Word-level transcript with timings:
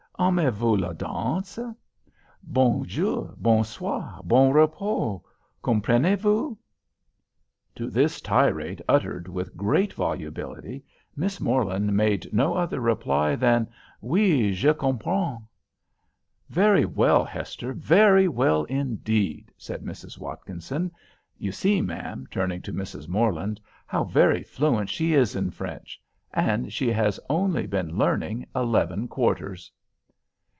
Aimez 0.19 0.53
vous 0.53 0.77
la 0.77 0.93
danse? 0.93 1.57
Bon 2.43 2.85
jour—bon 2.85 3.63
soir—bon 3.63 4.53
repos. 4.53 5.19
Comprenez 5.63 6.15
vous?_" 6.21 6.55
To 7.73 7.89
this 7.89 8.21
tirade, 8.21 8.83
uttered 8.87 9.27
with 9.27 9.57
great 9.57 9.93
volubility, 9.93 10.83
Miss 11.15 11.39
Morland 11.41 11.97
made 11.97 12.31
no 12.31 12.53
other 12.53 12.79
reply 12.79 13.35
than, 13.35 13.67
"Oui—je 13.99 14.75
comprens." 14.75 15.41
"Very 16.51 16.85
well, 16.85 17.23
Hester—very 17.23 18.27
well 18.27 18.65
indeed," 18.65 19.51
said 19.57 19.81
Mrs. 19.81 20.19
Watkinson. 20.19 20.91
"You 21.39 21.51
see, 21.51 21.81
ma'am," 21.81 22.27
turning 22.29 22.61
to 22.61 22.71
Mrs. 22.73 23.07
Morland, 23.07 23.59
"how 23.87 24.03
very 24.03 24.43
fluent 24.43 24.91
she 24.91 25.15
is 25.15 25.35
in 25.35 25.49
French; 25.49 25.99
and 26.31 26.71
she 26.71 26.91
has 26.91 27.19
only 27.27 27.65
been 27.65 27.97
learning 27.97 28.45
eleven 28.55 29.07
quarters." 29.07 29.71